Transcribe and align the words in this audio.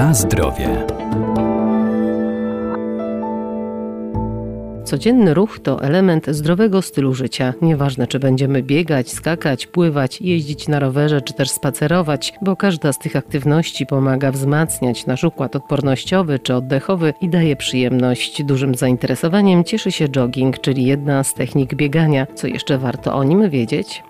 Na 0.00 0.14
zdrowie. 0.14 0.86
Codzienny 4.84 5.34
ruch 5.34 5.58
to 5.58 5.82
element 5.82 6.26
zdrowego 6.28 6.82
stylu 6.82 7.14
życia. 7.14 7.54
Nieważne, 7.62 8.06
czy 8.06 8.18
będziemy 8.18 8.62
biegać, 8.62 9.12
skakać, 9.12 9.66
pływać, 9.66 10.20
jeździć 10.20 10.68
na 10.68 10.78
rowerze, 10.78 11.20
czy 11.20 11.34
też 11.34 11.50
spacerować, 11.50 12.32
bo 12.42 12.56
każda 12.56 12.92
z 12.92 12.98
tych 12.98 13.16
aktywności 13.16 13.86
pomaga 13.86 14.32
wzmacniać 14.32 15.06
nasz 15.06 15.24
układ 15.24 15.56
odpornościowy 15.56 16.38
czy 16.38 16.54
oddechowy 16.54 17.14
i 17.20 17.28
daje 17.28 17.56
przyjemność. 17.56 18.42
Dużym 18.42 18.74
zainteresowaniem 18.74 19.64
cieszy 19.64 19.92
się 19.92 20.08
jogging, 20.08 20.60
czyli 20.60 20.84
jedna 20.84 21.24
z 21.24 21.34
technik 21.34 21.74
biegania. 21.74 22.26
Co 22.34 22.46
jeszcze 22.46 22.78
warto 22.78 23.14
o 23.14 23.24
nim 23.24 23.50
wiedzieć? 23.50 24.02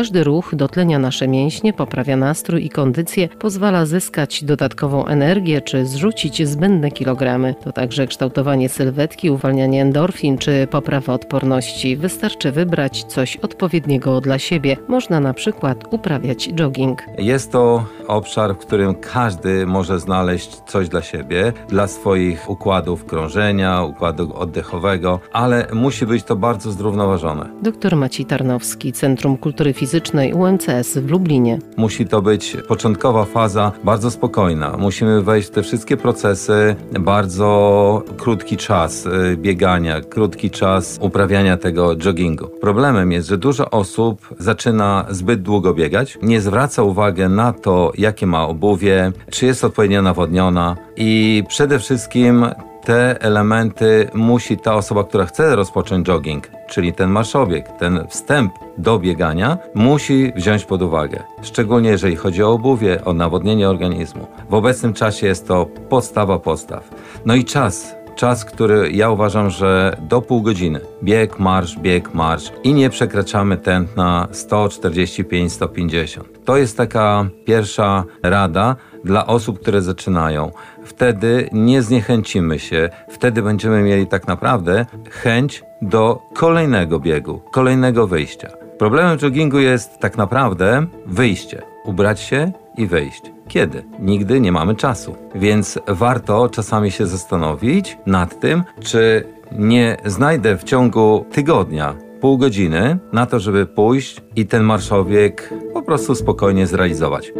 Każdy 0.00 0.24
ruch 0.24 0.54
dotlenia 0.54 0.98
nasze 0.98 1.28
mięśnie, 1.28 1.72
poprawia 1.72 2.16
nastrój 2.16 2.64
i 2.64 2.68
kondycję, 2.68 3.28
pozwala 3.28 3.86
zyskać 3.86 4.44
dodatkową 4.44 5.06
energię 5.06 5.60
czy 5.60 5.86
zrzucić 5.86 6.48
zbędne 6.48 6.90
kilogramy. 6.90 7.54
To 7.64 7.72
także 7.72 8.06
kształtowanie 8.06 8.68
sylwetki, 8.68 9.30
uwalnianie 9.30 9.82
endorfin 9.82 10.38
czy 10.38 10.66
poprawa 10.70 11.12
odporności. 11.12 11.96
Wystarczy 11.96 12.52
wybrać 12.52 13.04
coś 13.04 13.36
odpowiedniego 13.36 14.20
dla 14.20 14.38
siebie. 14.38 14.76
Można 14.88 15.20
na 15.20 15.34
przykład 15.34 15.84
uprawiać 15.90 16.48
jogging. 16.48 17.02
Jest 17.18 17.52
to 17.52 17.84
obszar, 18.08 18.54
w 18.54 18.58
którym 18.58 18.94
każdy 18.94 19.66
może 19.66 20.00
znaleźć 20.00 20.60
coś 20.66 20.88
dla 20.88 21.02
siebie, 21.02 21.52
dla 21.68 21.86
swoich 21.86 22.50
układów 22.50 23.04
krążenia, 23.04 23.82
układu 23.82 24.34
oddechowego, 24.36 25.20
ale 25.32 25.66
musi 25.72 26.06
być 26.06 26.24
to 26.24 26.36
bardzo 26.36 26.72
zrównoważone. 26.72 27.48
Dr 27.62 27.96
Maciej 27.96 28.26
Tarnowski, 28.26 28.92
Centrum 28.92 29.36
Kultury 29.36 29.72
Fizycznej 29.72 29.89
UMCS 30.34 30.98
w 30.98 31.10
Lublinie. 31.10 31.58
Musi 31.76 32.06
to 32.06 32.22
być 32.22 32.56
początkowa 32.68 33.24
faza 33.24 33.72
bardzo 33.84 34.10
spokojna. 34.10 34.76
Musimy 34.78 35.22
wejść 35.22 35.48
w 35.48 35.50
te 35.50 35.62
wszystkie 35.62 35.96
procesy, 35.96 36.76
bardzo 37.00 38.02
krótki 38.18 38.56
czas 38.56 39.06
y, 39.06 39.36
biegania, 39.36 40.00
krótki 40.00 40.50
czas 40.50 40.98
uprawiania 41.02 41.56
tego 41.56 41.96
joggingu. 42.04 42.48
Problemem 42.60 43.12
jest, 43.12 43.28
że 43.28 43.38
dużo 43.38 43.70
osób 43.70 44.28
zaczyna 44.38 45.06
zbyt 45.10 45.42
długo 45.42 45.74
biegać, 45.74 46.18
nie 46.22 46.40
zwraca 46.40 46.82
uwagi 46.82 47.22
na 47.22 47.52
to, 47.52 47.92
jakie 47.98 48.26
ma 48.26 48.48
obuwie, 48.48 49.12
czy 49.30 49.46
jest 49.46 49.64
odpowiednio 49.64 50.02
nawodniona 50.02 50.76
i 50.96 51.42
przede 51.48 51.78
wszystkim 51.78 52.46
te 52.84 53.20
elementy 53.20 54.10
musi 54.14 54.56
ta 54.56 54.74
osoba, 54.74 55.04
która 55.04 55.26
chce 55.26 55.56
rozpocząć 55.56 56.06
jogging, 56.06 56.50
czyli 56.68 56.92
ten 56.92 57.10
marszobieg, 57.10 57.68
ten 57.78 58.06
wstęp 58.08 58.52
do 58.78 58.98
biegania, 58.98 59.58
musi 59.74 60.32
wziąć 60.36 60.64
pod 60.64 60.82
uwagę. 60.82 61.22
Szczególnie 61.42 61.90
jeżeli 61.90 62.16
chodzi 62.16 62.42
o 62.42 62.52
obuwie, 62.52 63.04
o 63.04 63.12
nawodnienie 63.12 63.68
organizmu. 63.68 64.26
W 64.50 64.54
obecnym 64.54 64.92
czasie 64.92 65.26
jest 65.26 65.48
to 65.48 65.66
podstawa 65.88 66.38
podstaw. 66.38 66.90
No 67.26 67.34
i 67.34 67.44
czas. 67.44 67.99
Czas, 68.20 68.44
który 68.44 68.90
ja 68.92 69.10
uważam, 69.10 69.50
że 69.50 69.96
do 70.00 70.22
pół 70.22 70.42
godziny. 70.42 70.80
Bieg, 71.02 71.38
marsz, 71.38 71.78
bieg, 71.78 72.14
marsz 72.14 72.52
i 72.64 72.74
nie 72.74 72.90
przekraczamy 72.90 73.56
tętna 73.56 74.28
145-150. 74.32 76.20
To 76.44 76.56
jest 76.56 76.76
taka 76.76 77.26
pierwsza 77.44 78.04
rada 78.22 78.76
dla 79.04 79.26
osób, 79.26 79.60
które 79.60 79.82
zaczynają. 79.82 80.50
Wtedy 80.84 81.48
nie 81.52 81.82
zniechęcimy 81.82 82.58
się, 82.58 82.88
wtedy 83.10 83.42
będziemy 83.42 83.82
mieli 83.82 84.06
tak 84.06 84.26
naprawdę 84.28 84.86
chęć 85.10 85.62
do 85.82 86.18
kolejnego 86.34 87.00
biegu, 87.00 87.40
kolejnego 87.52 88.06
wyjścia. 88.06 88.48
Problemem 88.78 89.18
joggingu 89.22 89.58
jest 89.58 89.98
tak 89.98 90.16
naprawdę 90.16 90.86
wyjście, 91.06 91.62
ubrać 91.84 92.20
się 92.20 92.52
i 92.76 92.86
wyjść. 92.86 93.22
Kiedy? 93.48 93.84
Nigdy 93.98 94.40
nie 94.40 94.52
mamy 94.52 94.74
czasu. 94.74 95.14
Więc 95.34 95.78
warto 95.88 96.48
czasami 96.48 96.90
się 96.90 97.06
zastanowić 97.06 97.98
nad 98.06 98.40
tym, 98.40 98.64
czy 98.80 99.24
nie 99.52 99.96
znajdę 100.04 100.56
w 100.56 100.64
ciągu 100.64 101.24
tygodnia 101.32 101.94
pół 102.20 102.38
godziny 102.38 102.98
na 103.12 103.26
to, 103.26 103.40
żeby 103.40 103.66
pójść 103.66 104.22
i 104.36 104.46
ten 104.46 104.62
marszowiek 104.62 105.54
po 105.72 105.82
prostu 105.82 106.14
spokojnie 106.14 106.66
zrealizować. 106.66 107.32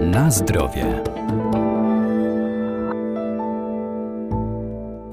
Na 0.00 0.30
zdrowie. 0.30 1.02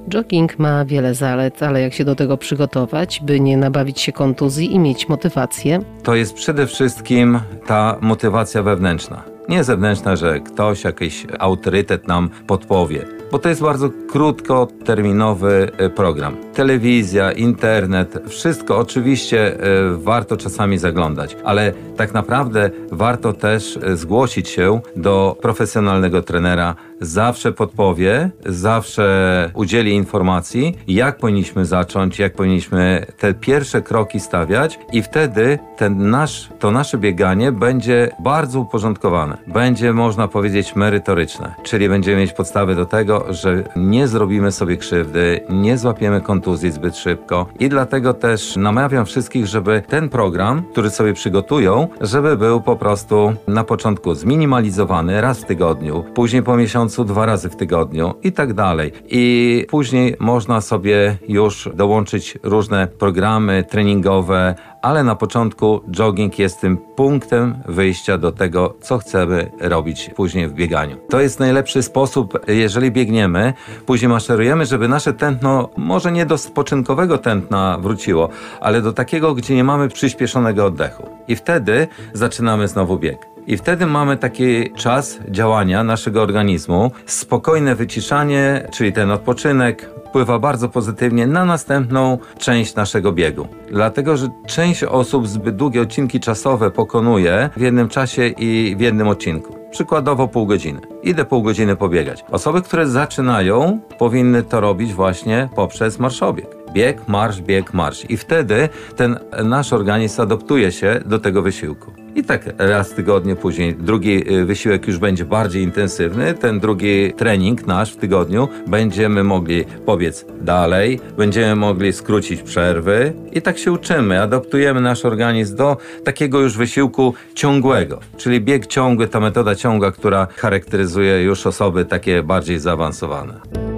Jogging 0.09 0.59
ma 0.59 0.85
wiele 0.85 1.15
zalet, 1.15 1.63
ale 1.63 1.81
jak 1.81 1.93
się 1.93 2.05
do 2.05 2.15
tego 2.15 2.37
przygotować, 2.37 3.21
by 3.25 3.39
nie 3.39 3.57
nabawić 3.57 4.01
się 4.01 4.11
kontuzji 4.11 4.73
i 4.73 4.79
mieć 4.79 5.09
motywację? 5.09 5.79
To 6.03 6.15
jest 6.15 6.33
przede 6.33 6.67
wszystkim 6.67 7.39
ta 7.65 7.97
motywacja 8.01 8.63
wewnętrzna. 8.63 9.23
Nie 9.49 9.63
zewnętrzna, 9.63 10.15
że 10.15 10.39
ktoś, 10.39 10.83
jakiś 10.83 11.25
autorytet 11.39 12.07
nam 12.07 12.29
podpowie, 12.47 13.05
bo 13.31 13.39
to 13.39 13.49
jest 13.49 13.61
bardzo 13.61 13.89
krótkoterminowy 14.09 15.71
e, 15.77 15.89
program. 15.89 16.37
Telewizja, 16.53 17.31
internet, 17.31 18.19
wszystko 18.27 18.77
oczywiście 18.77 19.53
e, 19.53 19.59
warto 19.97 20.37
czasami 20.37 20.77
zaglądać, 20.77 21.37
ale 21.43 21.73
tak 21.97 22.13
naprawdę 22.13 22.69
warto 22.91 23.33
też 23.33 23.77
e, 23.77 23.97
zgłosić 23.97 24.49
się 24.49 24.81
do 24.95 25.37
profesjonalnego 25.41 26.21
trenera. 26.21 26.75
Zawsze 27.01 27.51
podpowie, 27.51 28.29
zawsze 28.45 29.49
udzieli 29.53 29.91
informacji, 29.91 30.77
jak 30.87 31.17
powinniśmy 31.17 31.65
zacząć, 31.65 32.19
jak 32.19 32.33
powinniśmy 32.33 33.05
te 33.17 33.33
pierwsze 33.33 33.81
kroki 33.81 34.19
stawiać 34.19 34.79
i 34.93 35.01
wtedy 35.01 35.59
ten 35.77 36.09
nasz, 36.09 36.49
to 36.59 36.71
nasze 36.71 36.97
bieganie 36.97 37.51
będzie 37.51 38.09
bardzo 38.19 38.59
uporządkowane. 38.59 39.37
Będzie, 39.47 39.93
można 39.93 40.27
powiedzieć, 40.27 40.75
merytoryczne, 40.75 41.55
czyli 41.63 41.89
będziemy 41.89 42.17
mieć 42.21 42.33
podstawy 42.33 42.75
do 42.75 42.85
tego, 42.85 43.25
że 43.29 43.63
nie 43.75 44.07
zrobimy 44.07 44.51
sobie 44.51 44.77
krzywdy, 44.77 45.39
nie 45.49 45.77
złapiemy 45.77 46.21
kontuzji 46.21 46.71
zbyt 46.71 46.97
szybko 46.97 47.45
i 47.59 47.69
dlatego 47.69 48.13
też 48.13 48.55
namawiam 48.55 49.05
wszystkich, 49.05 49.47
żeby 49.47 49.83
ten 49.87 50.09
program, 50.09 50.63
który 50.71 50.89
sobie 50.89 51.13
przygotują, 51.13 51.87
żeby 52.01 52.37
był 52.37 52.61
po 52.61 52.75
prostu 52.75 53.33
na 53.47 53.63
początku 53.63 54.15
zminimalizowany 54.15 55.21
raz 55.21 55.39
w 55.39 55.45
tygodniu, 55.45 56.03
później 56.13 56.43
po 56.43 56.57
miesiącu 56.57 56.86
dwa 57.05 57.25
razy 57.25 57.49
w 57.49 57.55
tygodniu 57.55 58.13
i 58.23 58.31
tak 58.31 58.53
dalej. 58.53 58.91
I 59.09 59.65
później 59.69 60.15
można 60.19 60.61
sobie 60.61 61.17
już 61.27 61.69
dołączyć 61.73 62.37
różne 62.43 62.87
programy 62.87 63.63
treningowe, 63.69 64.55
ale 64.81 65.03
na 65.03 65.15
początku 65.15 65.81
jogging 65.91 66.39
jest 66.39 66.61
tym 66.61 66.77
punktem 66.77 67.55
wyjścia 67.65 68.17
do 68.17 68.31
tego, 68.31 68.73
co 68.81 68.97
chcemy 68.97 69.51
robić 69.59 70.11
później 70.15 70.47
w 70.47 70.53
bieganiu. 70.53 70.97
To 71.09 71.21
jest 71.21 71.39
najlepszy 71.39 71.83
sposób, 71.83 72.39
jeżeli 72.47 72.91
biegniemy, 72.91 73.53
później 73.85 74.09
maszerujemy, 74.09 74.65
żeby 74.65 74.87
nasze 74.87 75.13
tętno, 75.13 75.69
może 75.77 76.11
nie 76.11 76.25
do 76.25 76.37
spoczynkowego 76.37 77.17
tętna 77.17 77.77
wróciło, 77.81 78.29
ale 78.61 78.81
do 78.81 78.93
takiego, 78.93 79.33
gdzie 79.33 79.55
nie 79.55 79.63
mamy 79.63 79.87
przyspieszonego 79.87 80.65
oddechu. 80.65 81.09
I 81.27 81.35
wtedy 81.35 81.87
zaczynamy 82.13 82.67
znowu 82.67 82.97
bieg. 82.99 83.36
I 83.47 83.57
wtedy 83.57 83.85
mamy 83.85 84.17
taki 84.17 84.71
czas 84.71 85.19
działania 85.29 85.83
naszego 85.83 86.21
organizmu, 86.21 86.91
spokojne 87.05 87.75
wyciszanie, 87.75 88.67
czyli 88.71 88.93
ten 88.93 89.11
odpoczynek, 89.11 89.89
wpływa 90.05 90.39
bardzo 90.39 90.69
pozytywnie 90.69 91.27
na 91.27 91.45
następną 91.45 92.17
część 92.37 92.75
naszego 92.75 93.11
biegu. 93.11 93.47
Dlatego, 93.71 94.17
że 94.17 94.27
część 94.47 94.83
osób 94.83 95.27
zbyt 95.27 95.55
długie 95.55 95.81
odcinki 95.81 96.19
czasowe 96.19 96.71
pokonuje 96.71 97.49
w 97.57 97.61
jednym 97.61 97.89
czasie 97.89 98.27
i 98.27 98.75
w 98.77 98.79
jednym 98.79 99.07
odcinku. 99.07 99.55
Przykładowo 99.71 100.27
pół 100.27 100.45
godziny. 100.45 100.81
Idę 101.03 101.25
pół 101.25 101.43
godziny 101.43 101.75
pobiegać. 101.75 102.23
Osoby, 102.31 102.61
które 102.61 102.87
zaczynają, 102.87 103.79
powinny 103.99 104.43
to 104.43 104.61
robić 104.61 104.93
właśnie 104.93 105.49
poprzez 105.55 105.99
marszobieg. 105.99 106.47
Bieg, 106.73 107.07
marsz, 107.07 107.41
bieg, 107.41 107.73
marsz. 107.73 108.09
I 108.09 108.17
wtedy 108.17 108.69
ten 108.95 109.19
nasz 109.43 109.73
organizm 109.73 110.21
adoptuje 110.21 110.71
się 110.71 110.99
do 111.05 111.19
tego 111.19 111.41
wysiłku. 111.41 111.96
I 112.17 112.23
tak 112.23 112.41
raz 112.57 112.91
w 112.91 112.95
tygodniu 112.95 113.35
później 113.35 113.75
drugi 113.75 114.33
y, 114.33 114.45
wysiłek 114.45 114.87
już 114.87 114.97
będzie 114.97 115.25
bardziej 115.25 115.63
intensywny. 115.63 116.33
Ten 116.33 116.59
drugi 116.59 117.13
trening 117.13 117.67
nasz 117.67 117.93
w 117.93 117.97
tygodniu 117.97 118.47
będziemy 118.67 119.23
mogli 119.23 119.65
pobiec 119.85 120.25
dalej, 120.41 120.99
będziemy 121.17 121.55
mogli 121.55 121.93
skrócić 121.93 122.41
przerwy 122.41 123.13
i 123.33 123.41
tak 123.41 123.57
się 123.57 123.71
uczymy. 123.71 124.21
Adaptujemy 124.21 124.81
nasz 124.81 125.05
organizm 125.05 125.55
do 125.55 125.77
takiego 126.03 126.39
już 126.39 126.57
wysiłku 126.57 127.13
ciągłego, 127.35 127.99
czyli 128.17 128.41
bieg 128.41 128.67
ciągły, 128.67 129.07
ta 129.07 129.19
metoda 129.19 129.55
ciągła, 129.55 129.91
która 129.91 130.27
charakteryzuje 130.35 131.23
już 131.23 131.47
osoby 131.47 131.85
takie 131.85 132.23
bardziej 132.23 132.59
zaawansowane. 132.59 133.76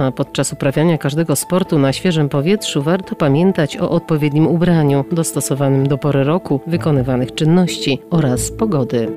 A 0.00 0.12
podczas 0.12 0.52
uprawiania 0.52 0.98
każdego 0.98 1.36
sportu 1.36 1.78
na 1.78 1.92
świeżym 1.92 2.28
powietrzu 2.28 2.82
warto 2.82 3.16
pamiętać 3.16 3.76
o 3.76 3.90
odpowiednim 3.90 4.46
ubraniu, 4.46 5.04
dostosowanym 5.12 5.86
do 5.86 5.98
pory 5.98 6.24
roku, 6.24 6.60
wykonywanych 6.66 7.34
czynności 7.34 8.02
oraz 8.10 8.50
pogody. 8.50 9.12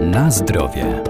Na 0.00 0.30
zdrowie. 0.30 1.02